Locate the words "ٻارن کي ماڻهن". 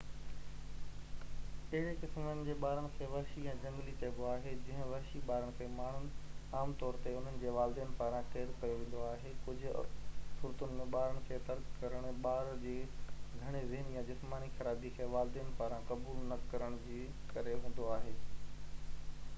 5.27-6.07